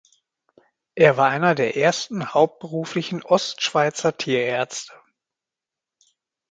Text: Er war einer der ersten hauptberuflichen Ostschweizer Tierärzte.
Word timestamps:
Er 0.95 1.15
war 1.17 1.29
einer 1.29 1.53
der 1.53 1.77
ersten 1.77 2.33
hauptberuflichen 2.33 3.21
Ostschweizer 3.21 4.17
Tierärzte. 4.17 4.93